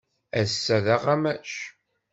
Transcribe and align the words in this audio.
Ass-a 0.41 0.77
d 0.85 0.87
aɣamac. 0.95 1.51